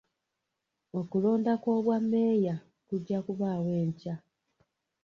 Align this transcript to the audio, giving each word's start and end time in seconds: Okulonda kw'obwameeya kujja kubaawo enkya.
Okulonda 0.99 1.53
kw'obwameeya 1.61 2.55
kujja 2.87 3.17
kubaawo 3.25 3.69
enkya. 3.81 4.15